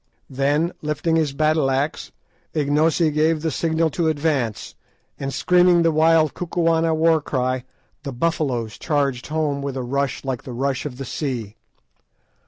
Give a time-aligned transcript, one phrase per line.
[0.31, 2.11] Then, lifting his battle axe,
[2.55, 4.73] Ignosi gave the signal to advance,
[5.19, 7.65] and, screaming the wild Kukuana war cry,
[8.01, 11.55] the Buffaloes charged home with a rush like the rush of the sea.